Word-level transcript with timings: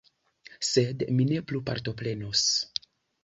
Sed 0.67 1.03
mi 1.17 1.27
ne 1.33 1.37
plu 1.51 1.61
partoprenos. 1.69 2.47